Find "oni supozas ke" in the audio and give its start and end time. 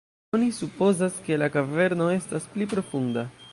0.37-1.37